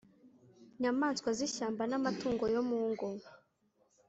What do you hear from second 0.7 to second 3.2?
nyamaswa z'ishyamba n'amatungo yo mu ngo,